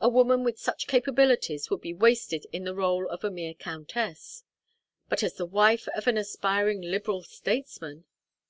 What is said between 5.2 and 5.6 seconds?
as the